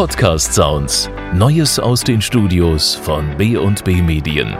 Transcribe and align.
Podcast 0.00 0.54
Sounds. 0.54 1.10
Neues 1.34 1.78
aus 1.78 2.02
den 2.02 2.22
Studios 2.22 2.94
von 2.94 3.36
B&B 3.36 4.00
Medien. 4.00 4.56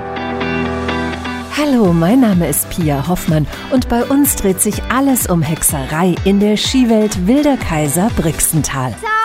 Hallo, 1.56 1.94
mein 1.94 2.20
Name 2.20 2.46
ist 2.46 2.68
Pia 2.68 3.08
Hoffmann 3.08 3.46
und 3.70 3.88
bei 3.88 4.04
uns 4.04 4.36
dreht 4.36 4.60
sich 4.60 4.82
alles 4.90 5.28
um 5.28 5.40
Hexerei 5.40 6.14
in 6.24 6.40
der 6.40 6.58
Skiwelt 6.58 7.26
Wilder 7.26 7.56
Kaiser 7.56 8.10
Brixental. 8.16 8.92
Zaubertrank, 8.92 9.19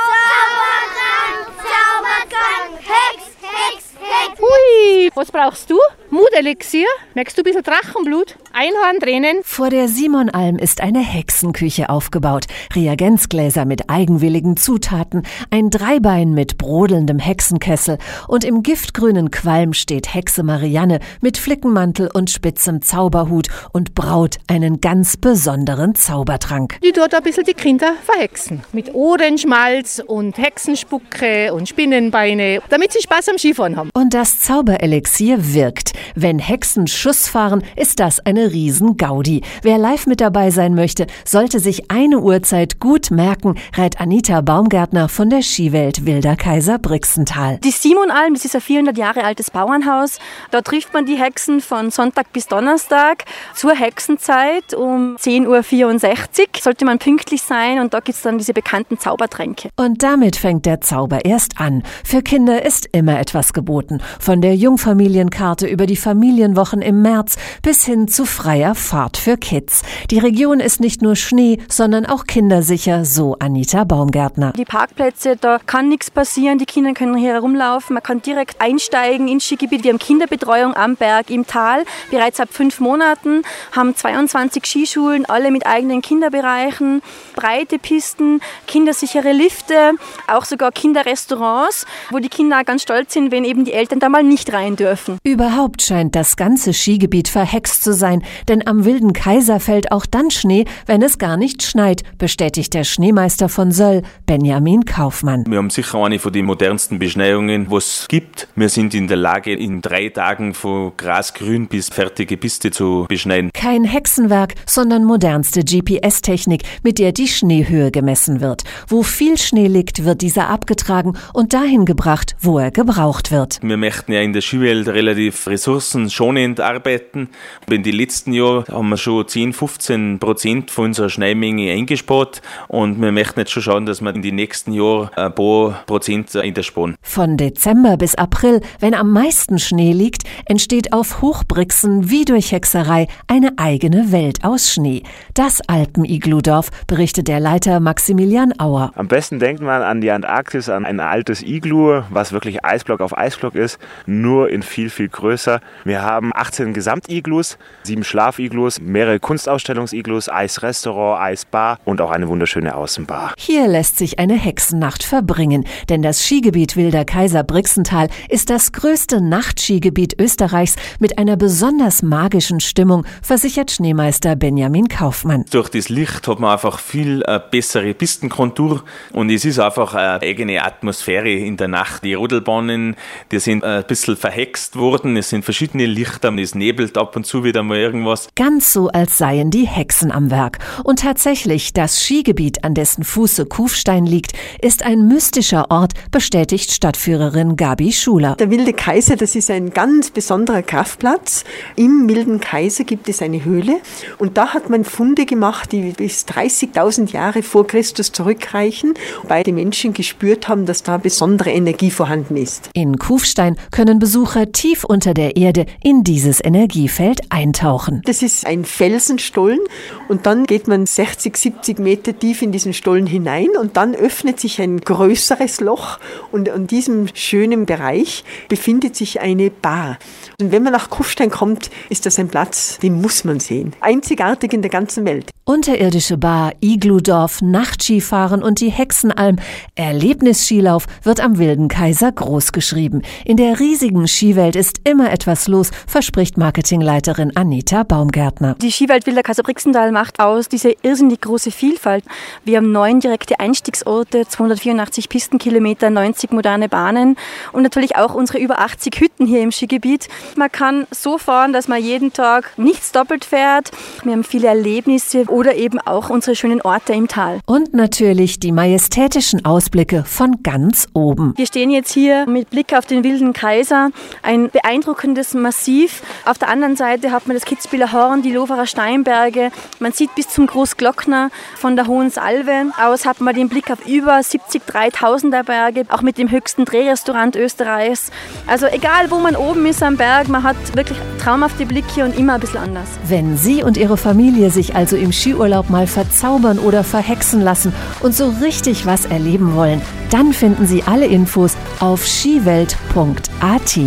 was 5.16 5.32
brauchst 5.32 5.70
du? 5.70 5.78
Mutelixier? 6.10 6.88
Merkst 7.14 7.38
du 7.38 7.42
ein 7.42 7.46
bisschen 7.46 7.64
Drachenblut? 7.64 8.36
Einhorntränen? 8.52 9.40
Vor 9.44 9.70
der 9.70 9.88
Simonalm 9.88 10.58
ist 10.58 10.82
eine 10.82 11.00
Hexenküche 11.00 11.90
aufgebaut. 11.90 12.46
Reagenzgläser 12.74 13.66
mit 13.66 13.90
eigenwilligen 13.90 14.58
Zutaten, 14.58 15.24
ein 15.52 15.70
Dreibein 15.70 16.34
mit 16.34 16.58
brodelndem 16.58 17.20
Hexenkessel 17.20 17.98
und 18.28 18.44
im 18.44 18.62
giftgrünen 18.62 19.32
Qualm 19.32 19.74
steht 19.74 20.14
Hexe 20.14 20.44
Marianne 20.44 21.00
mit 21.22 21.38
Flickenmantel 21.38 22.10
und 22.14 22.30
spitzem 22.30 22.82
Zauberhut 22.82 23.48
und 23.72 23.96
braut 23.96 24.38
einen 24.48 24.82
ganz 24.82 25.18
besonderen 25.18 25.96
Zaubertrank. 25.96 26.78
Die 26.84 26.92
dort 26.92 27.14
ein 27.14 27.24
bisschen 27.24 27.46
die 27.46 27.54
Kinder 27.54 27.94
verhexen. 28.04 28.64
Mit 28.74 28.94
Ohrenschmalz 28.94 30.02
und 30.06 30.38
Hexenspucke 30.38 31.54
und 31.54 31.70
Spinnenbeine, 31.70 32.62
damit 32.70 32.92
sie 32.92 33.02
Spaß 33.02 33.30
am 33.30 33.38
Skifahren 33.38 33.78
haben. 33.78 33.90
Und 33.94 34.14
das 34.14 34.42
Zauberelixier 34.42 35.05
wirkt. 35.54 35.92
Wenn 36.18 36.40
Hexen 36.40 36.88
Schuss 36.88 37.28
fahren, 37.28 37.62
ist 37.76 38.00
das 38.00 38.26
eine 38.26 38.54
Riesengaudi. 38.54 39.42
Wer 39.64 39.78
live 39.78 40.08
mit 40.08 40.22
dabei 40.22 40.50
sein 40.50 40.74
möchte, 40.74 41.08
sollte 41.26 41.60
sich 41.60 41.92
eine 41.92 42.22
Uhrzeit 42.22 42.80
gut 42.80 43.12
merken, 43.12 43.56
rät 43.76 44.00
Anita 44.00 44.40
Baumgärtner 44.40 45.10
von 45.10 45.30
der 45.30 45.42
Skiwelt 45.42 46.06
Wilder 46.06 46.38
Kaiser 46.38 46.80
Brixental. 46.80 47.60
Die 47.66 47.72
Simonalm, 47.72 48.34
das 48.34 48.46
ist 48.46 48.56
ein 48.56 48.62
400 48.62 48.98
Jahre 48.98 49.26
altes 49.26 49.52
Bauernhaus. 49.52 50.20
Da 50.52 50.62
trifft 50.62 50.94
man 50.94 51.06
die 51.06 51.18
Hexen 51.18 51.60
von 51.60 51.92
Sonntag 51.92 52.32
bis 52.32 52.48
Donnerstag 52.48 53.26
zur 53.54 53.76
Hexenzeit 53.76 54.74
um 54.74 55.18
10.64 55.18 55.48
Uhr. 55.48 56.46
Sollte 56.62 56.86
man 56.86 56.98
pünktlich 56.98 57.42
sein 57.42 57.80
und 57.80 57.94
da 57.94 58.00
gibt 58.00 58.16
es 58.16 58.22
dann 58.22 58.38
diese 58.38 58.54
bekannten 58.54 58.98
Zaubertränke. 58.98 59.70
Und 59.76 60.02
damit 60.02 60.38
fängt 60.38 60.66
der 60.66 60.80
Zauber 60.80 61.26
erst 61.26 61.60
an. 61.60 61.84
Für 62.06 62.22
Kinder 62.22 62.66
ist 62.66 62.88
immer 62.94 63.20
etwas 63.20 63.52
geboten. 63.52 64.00
Von 64.22 64.40
der 64.40 64.56
Jungfamilienkarte 64.56 65.68
über 65.68 65.86
die 65.86 66.05
Familienwochen 66.06 66.84
im 66.84 67.02
März 67.02 67.36
bis 67.64 67.84
hin 67.84 68.08
zu 68.08 68.26
freier 68.26 68.76
Fahrt 68.76 69.18
für 69.18 69.38
Kids. 69.38 69.82
Die 70.12 70.20
Region 70.20 70.60
ist 70.60 70.80
nicht 70.80 71.02
nur 71.02 71.16
Schnee, 71.16 71.58
sondern 71.68 72.06
auch 72.06 72.26
kindersicher, 72.26 73.06
so 73.06 73.38
Anita 73.40 73.86
Baumgärtner. 73.86 74.54
Die 74.56 74.66
Parkplätze, 74.66 75.36
da 75.36 75.58
kann 75.58 75.90
nichts 75.90 76.12
passieren. 76.12 76.60
Die 76.60 76.68
Kinder 76.68 76.94
können 76.94 77.16
hier 77.16 77.34
herumlaufen. 77.34 77.96
Man 77.96 78.04
kann 78.04 78.22
direkt 78.22 78.62
einsteigen 78.62 79.28
ins 79.28 79.46
Skigebiet. 79.46 79.84
Wir 79.84 79.94
haben 79.94 79.98
Kinderbetreuung 79.98 80.76
am 80.76 80.96
Berg 80.96 81.32
im 81.32 81.48
Tal. 81.48 81.86
Bereits 82.12 82.40
ab 82.40 82.50
fünf 82.52 82.80
Monaten 82.80 83.42
haben 83.72 83.96
22 83.96 84.64
Skischulen, 84.64 85.26
alle 85.26 85.50
mit 85.50 85.66
eigenen 85.66 86.04
Kinderbereichen, 86.04 87.02
breite 87.36 87.80
Pisten, 87.80 88.42
kindersichere 88.68 89.32
Lifte, 89.32 89.94
auch 90.28 90.46
sogar 90.46 90.72
Kinderrestaurants, 90.72 91.88
wo 92.12 92.20
die 92.20 92.30
Kinder 92.30 92.64
ganz 92.64 92.84
stolz 92.84 93.14
sind, 93.14 93.32
wenn 93.32 93.44
eben 93.44 93.66
die 93.66 93.74
Eltern 93.74 94.00
da 94.00 94.08
mal 94.08 94.22
nicht 94.22 94.54
rein 94.54 94.76
dürfen. 94.76 95.18
Überhaupt 95.24 95.82
scheint 95.96 96.14
das 96.14 96.36
ganze 96.36 96.74
Skigebiet 96.74 97.30
verhext 97.30 97.82
zu 97.82 97.94
sein, 97.94 98.22
denn 98.50 98.68
am 98.68 98.84
Wilden 98.84 99.14
Kaiser 99.14 99.62
fällt 99.62 99.94
auch 99.94 100.06
dann 100.06 100.30
Schnee, 100.30 100.66
wenn 100.88 101.02
es 101.02 101.20
gar 101.20 101.38
nicht 101.38 101.64
schneit, 101.64 102.04
bestätigt 102.18 102.74
der 102.74 102.84
Schneemeister 102.84 103.48
von 103.48 103.72
Söll, 103.72 104.02
Benjamin 104.26 104.84
Kaufmann. 104.84 105.46
Wir 105.48 105.58
haben 105.58 105.70
sicher 105.70 106.04
eine 106.04 106.20
von 106.20 106.34
den 106.34 106.44
modernsten 106.44 107.00
Beschneiungen, 107.00 107.72
was 107.72 108.02
es 108.02 108.08
gibt. 108.10 108.50
Wir 108.58 108.68
sind 108.68 108.94
in 108.94 109.08
der 109.08 109.16
Lage, 109.16 109.54
in 109.54 109.82
drei 109.82 110.10
Tagen 110.10 110.54
von 110.54 110.92
grasgrün 110.98 111.68
bis 111.68 111.88
fertige 111.88 112.36
Piste 112.36 112.72
zu 112.72 113.06
beschneiden. 113.08 113.52
Kein 113.54 113.86
Hexenwerk, 113.86 114.56
sondern 114.66 115.06
modernste 115.06 115.64
GPS-Technik, 115.64 116.64
mit 116.84 117.00
der 117.00 117.14
die 117.14 117.30
Schneehöhe 117.30 117.90
gemessen 117.90 118.42
wird. 118.42 118.64
Wo 118.90 119.02
viel 119.02 119.38
Schnee 119.38 119.68
liegt, 119.68 120.04
wird 120.04 120.22
dieser 120.22 120.50
abgetragen 120.50 121.14
und 121.32 121.54
dahin 121.54 121.86
gebracht, 121.86 122.36
wo 122.42 122.60
er 122.60 122.72
gebraucht 122.72 123.32
wird. 123.32 123.60
Wir 123.62 123.78
möchten 123.78 124.12
ja 124.12 124.20
in 124.20 124.34
der 124.34 124.42
Skiwelt 124.42 124.90
relativ 124.90 125.46
ressourcenschonend 125.86 126.60
arbeiten. 126.60 127.30
In 127.70 127.84
den 127.84 127.96
letzten 127.96 128.34
Jahren 128.34 128.66
haben 128.72 128.90
wir 128.90 128.98
schon 128.98 129.28
10, 129.28 129.54
15 129.54 130.20
Prozent 130.20 130.72
von 130.72 130.86
unserer 130.86 131.10
Schneemenge 131.10 131.72
eingespart 131.72 132.42
und 132.68 133.00
wir 133.02 133.12
möchten 133.12 133.40
jetzt 133.40 133.52
schon 133.52 133.64
schauen, 133.64 133.86
dass 133.86 134.02
wir 134.02 134.14
in 134.14 134.22
den 134.22 134.36
nächsten 134.36 134.72
Jahren 134.74 135.10
ein 135.16 135.34
paar 135.34 135.84
Prozent 135.86 136.36
einsparen. 136.36 136.96
Von 137.02 137.38
Dezember 137.38 137.98
bis 137.98 138.16
April, 138.16 138.62
wenn 138.80 138.94
am 138.94 139.12
meisten 139.12 139.60
Schnee 139.60 139.94
liegt, 139.94 140.24
entsteht 140.46 140.94
auf 140.94 141.22
Hochbrixen 141.22 142.10
wie 142.10 142.26
durch 142.26 142.52
Hexerei 142.52 143.08
eine 143.28 143.54
eigene 143.58 144.12
Welt 144.12 144.44
aus 144.44 144.72
Schnee. 144.72 145.04
Das 145.34 145.62
Alpen-Igludorf, 145.68 146.70
berichtet 146.88 147.28
der 147.28 147.40
Leiter 147.40 147.80
Maximilian 147.80 148.54
Auer. 148.60 148.92
Am 148.96 149.08
besten 149.08 149.40
denkt 149.40 149.62
man 149.62 149.82
an 149.82 150.02
die 150.02 150.12
Antarktis, 150.12 150.70
an 150.70 150.86
ein 150.86 151.00
altes 151.00 151.44
Iglu, 151.44 152.02
was 152.10 152.32
wirklich 152.32 152.64
Eisblock 152.64 153.02
auf 153.02 153.18
Eisblock 153.18 153.56
ist, 153.56 153.80
nur 154.06 154.50
in 154.50 154.64
viel, 154.64 154.90
viel 154.90 155.10
größer. 155.10 155.62
Wir 155.84 156.02
haben 156.02 156.32
18 156.34 156.74
Gesamtiglus, 156.74 157.58
sieben 157.84 158.04
Schlafiglus, 158.04 158.80
mehrere 158.80 159.20
Kunstausstellungsiglus, 159.20 160.30
Eisrestaurant, 160.30 161.22
Eisbar 161.22 161.80
und 161.86 162.02
auch 162.02 162.12
eine 162.12 162.28
wunderschöne 162.28 162.76
Außenbar. 162.76 163.34
Hier 163.38 163.68
lässt 163.68 163.98
sich 163.98 164.20
eine 164.20 164.36
Hexennacht 164.36 165.04
verbringen, 165.04 165.66
denn 165.90 166.02
das 166.02 166.24
Skigebiet 166.24 166.76
Wilder 166.76 167.06
Kaiser 167.06 167.44
Brixental 167.44 168.08
ist 168.30 168.50
das 168.50 168.72
größte 168.72 169.22
Nachtskigebiet 169.22 170.20
Österreichs 170.20 170.76
mit 171.00 171.18
einer 171.18 171.38
besonders 171.38 172.02
magischen 172.02 172.60
Stimmung, 172.60 173.06
versichert 173.22 173.72
Schneemeister 173.72 174.36
Benjamin 174.36 174.88
Kaufmann. 174.88 175.46
Durch 175.52 175.70
das 175.70 175.90
Licht 175.90 176.28
hat 176.28 176.40
man 176.40 176.54
einfach 176.54 176.80
viel 176.80 177.24
äh, 177.28 177.40
bessere 177.52 177.94
Pistenkontur 177.94 178.84
und 179.12 179.30
es 179.30 179.46
ist 179.46 179.60
einfach 179.60 179.94
eine 179.94 180.22
eigene 180.22 180.64
Atmosphäre 180.64 181.32
in 181.32 181.58
der 181.58 181.68
Nacht. 181.68 182.04
Die 182.04 182.14
Rodelbahnen, 182.14 182.96
die 183.32 183.40
sind 183.40 183.64
äh, 183.64 183.78
ein 183.78 183.84
bisschen 183.88 184.16
verhext 184.16 184.76
worden, 184.76 185.18
es 185.18 185.30
sind 185.30 185.44
verschiedene 185.44 185.65
Lichter, 185.74 186.32
es 186.38 186.54
nebelt 186.54 186.98
ab 186.98 187.16
und 187.16 187.26
zu 187.26 187.44
wieder 187.44 187.64
mal 187.64 187.78
irgendwas. 187.78 188.30
Ganz 188.36 188.72
so, 188.72 188.90
als 188.90 189.18
seien 189.18 189.50
die 189.50 189.66
Hexen 189.66 190.12
am 190.12 190.30
Werk. 190.30 190.60
Und 190.84 191.00
tatsächlich, 191.00 191.74
das 191.74 192.02
Skigebiet, 192.02 192.64
an 192.64 192.74
dessen 192.74 193.04
Fuße 193.04 193.46
Kufstein 193.46 194.06
liegt, 194.06 194.34
ist 194.62 194.84
ein 194.84 195.08
mystischer 195.08 195.72
Ort, 195.72 195.94
bestätigt 196.12 196.72
Stadtführerin 196.72 197.56
Gabi 197.56 197.92
Schuler. 197.92 198.36
Der 198.36 198.52
Wilde 198.52 198.74
Kaiser, 198.74 199.16
das 199.16 199.36
ist 199.36 199.50
ein 199.50 199.72
ganz 199.72 200.12
besonderer 200.12 200.62
Kraftplatz. 200.62 201.44
Im 201.76 202.08
Wilden 202.08 202.40
Kaiser 202.40 202.84
gibt 202.84 203.10
es 203.10 203.22
eine 203.22 203.44
Höhle 203.44 203.78
und 204.18 204.38
da 204.38 204.54
hat 204.54 204.70
man 204.70 204.84
Funde 204.84 205.26
gemacht, 205.26 205.72
die 205.72 205.92
bis 205.92 206.26
30.000 206.26 207.12
Jahre 207.12 207.44
vor 207.44 207.66
Christus 207.66 208.12
zurückreichen, 208.12 208.94
weil 209.24 209.44
die 209.44 209.52
Menschen 209.52 209.94
gespürt 209.94 210.48
haben, 210.48 210.66
dass 210.66 210.84
da 210.84 210.98
besondere 210.98 211.52
Energie 211.52 211.92
vorhanden 211.92 212.38
ist. 212.38 212.70
In 212.74 212.98
Kufstein 213.00 213.56
können 213.72 214.00
Besucher 214.00 214.52
tief 214.52 214.84
unter 214.84 215.14
der 215.14 215.38
Erde 215.38 215.45
in 215.84 216.04
dieses 216.04 216.44
Energiefeld 216.44 217.22
eintauchen. 217.30 218.02
Das 218.06 218.22
ist 218.22 218.46
ein 218.46 218.66
Felsenstollen 218.66 219.60
und 220.08 220.26
dann 220.26 220.46
geht 220.46 220.68
man 220.68 220.86
60, 220.86 221.36
70 221.36 221.80
Meter 221.80 222.18
tief 222.18 222.42
in 222.42 222.52
diesen 222.52 222.74
Stollen 222.74 223.08
hinein 223.08 223.50
und 223.60 223.78
dann 223.78 223.96
öffnet 223.96 224.40
sich 224.40 224.62
ein 224.62 224.80
größeres 224.80 225.62
Loch 225.62 226.00
und 226.32 226.50
an 226.50 226.68
diesem 226.68 227.08
schönen 227.14 227.66
Bereich 227.66 228.24
befindet 228.50 228.96
sich 228.96 229.22
eine 229.22 229.50
Bar. 229.50 229.98
Und 230.40 230.52
wenn 230.52 230.64
man 230.64 230.74
nach 230.74 230.90
Kufstein 230.90 231.30
kommt, 231.30 231.70
ist 231.90 232.06
das 232.06 232.20
ein 232.20 232.28
Platz, 232.28 232.80
den 232.80 233.02
muss 233.02 233.24
man 233.24 233.40
sehen. 233.40 233.74
Einzigartig 233.82 234.54
in 234.54 234.62
der 234.62 234.72
ganzen 234.72 235.06
Welt. 235.06 235.32
Unterirdische 235.48 236.18
Bar, 236.18 236.54
Igludorf, 236.60 237.42
Nachtskifahren 237.42 238.42
und 238.42 238.62
die 238.62 238.72
Hexenalm. 238.72 239.38
Erlebnisskilauf 239.76 240.88
wird 241.04 241.20
am 241.20 241.38
Wilden 241.38 241.68
Kaiser 241.68 242.12
großgeschrieben. 242.12 243.04
In 243.26 243.38
der 243.38 243.60
riesigen 243.60 244.08
Skiwelt 244.08 244.56
ist 244.56 244.82
immer 244.86 245.12
etwas 245.12 245.35
los, 245.48 245.72
verspricht 245.88 246.38
Marketingleiterin 246.38 247.36
Anita 247.36 247.84
Baumgärtner. 247.84 248.56
Die 248.62 248.72
Skiwelt 248.72 249.06
Wilder 249.06 249.24
Kaiser 249.24 249.44
Brixental 249.44 249.92
macht 249.92 250.20
aus 250.20 250.48
diese 250.48 250.74
irrsinnig 250.82 251.22
große 251.22 251.52
Vielfalt. 251.52 252.04
Wir 252.44 252.58
haben 252.58 252.72
neun 252.72 253.00
direkte 253.00 253.40
Einstiegsorte, 253.40 254.28
284 254.28 255.10
Pistenkilometer, 255.10 255.90
90 255.90 256.32
moderne 256.32 256.70
Bahnen 256.70 257.18
und 257.52 257.64
natürlich 257.64 257.96
auch 257.96 258.14
unsere 258.14 258.40
über 258.40 258.60
80 258.60 259.00
Hütten 259.00 259.26
hier 259.26 259.42
im 259.42 259.52
Skigebiet. 259.52 260.08
Man 260.36 260.52
kann 260.52 260.88
so 260.92 261.18
fahren, 261.18 261.54
dass 261.54 261.68
man 261.68 261.82
jeden 261.82 262.14
Tag 262.14 262.52
nichts 262.58 262.92
doppelt 262.92 263.26
fährt. 263.26 263.72
Wir 264.04 264.14
haben 264.14 264.24
viele 264.24 264.48
Erlebnisse 264.48 265.26
oder 265.26 265.56
eben 265.56 265.80
auch 265.80 266.10
unsere 266.10 266.36
schönen 266.36 266.62
Orte 266.62 266.94
im 266.94 267.08
Tal. 267.08 267.40
Und 267.46 267.74
natürlich 267.74 268.40
die 268.40 268.52
majestätischen 268.52 269.46
Ausblicke 269.46 270.04
von 270.06 270.44
ganz 270.44 270.88
oben. 270.94 271.34
Wir 271.36 271.46
stehen 271.46 271.70
jetzt 271.70 271.92
hier 271.92 272.26
mit 272.28 272.50
Blick 272.50 272.74
auf 272.74 272.86
den 272.86 273.04
Wilden 273.04 273.34
Kaiser. 273.34 273.90
Ein 274.22 274.50
beeindruckendes 274.50 275.25
das 275.26 275.34
Massiv. 275.34 276.02
Auf 276.26 276.38
der 276.38 276.50
anderen 276.50 276.76
Seite 276.76 277.12
hat 277.12 277.28
man 277.28 277.36
das 277.36 277.46
Kitzbüheler 277.46 277.92
Horn, 277.92 278.22
die 278.22 278.32
Loferer 278.32 278.68
Steinberge. 278.68 279.52
Man 279.80 279.92
sieht 279.92 280.14
bis 280.16 280.30
zum 280.30 280.48
Großglockner 280.48 281.30
von 281.58 281.76
der 281.76 281.88
Hohen 281.88 282.10
Salve 282.10 282.72
aus 282.82 283.06
hat 283.06 283.22
man 283.22 283.36
den 283.36 283.50
Blick 283.50 283.72
auf 283.72 283.86
über 283.88 284.22
70 284.22 284.64
3000er 284.64 285.44
Berge, 285.44 285.84
auch 285.90 286.02
mit 286.02 286.18
dem 286.18 286.30
höchsten 286.30 286.66
Drehrestaurant 286.66 287.36
Österreichs. 287.36 288.12
Also 288.48 288.68
egal, 288.68 289.10
wo 289.10 289.20
man 289.20 289.36
oben 289.36 289.66
ist 289.66 289.82
am 289.82 289.98
Berg, 289.98 290.28
man 290.28 290.44
hat 290.44 290.56
wirklich 290.76 290.98
traumhafte 291.22 291.66
Blicke 291.66 292.04
und 292.04 292.18
immer 292.18 292.36
ein 292.36 292.40
bisschen 292.40 292.60
anders. 292.60 292.90
Wenn 293.08 293.38
Sie 293.38 293.64
und 293.64 293.78
Ihre 293.78 293.98
Familie 293.98 294.52
sich 294.52 294.76
also 294.76 294.96
im 294.96 295.12
Skiurlaub 295.12 295.70
mal 295.70 295.88
verzaubern 295.88 296.60
oder 296.60 296.84
verhexen 296.84 297.42
lassen 297.42 297.74
und 298.02 298.14
so 298.14 298.34
richtig 298.42 298.86
was 298.86 299.06
erleben 299.06 299.56
wollen, 299.56 299.82
dann 300.12 300.34
finden 300.34 300.68
Sie 300.68 300.84
alle 300.84 301.06
Infos 301.06 301.56
auf 301.80 302.06
skiwelt.at. 302.06 303.80